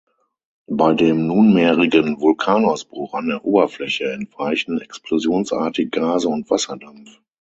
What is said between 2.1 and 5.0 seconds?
Vulkanausbruch an der Oberfläche entweichen